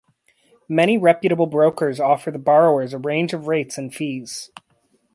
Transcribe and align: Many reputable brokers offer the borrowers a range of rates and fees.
Many 0.67 0.97
reputable 0.97 1.45
brokers 1.45 1.99
offer 1.99 2.31
the 2.31 2.39
borrowers 2.39 2.91
a 2.93 2.97
range 2.97 3.33
of 3.33 3.45
rates 3.47 3.77
and 3.77 3.93
fees. 3.93 4.49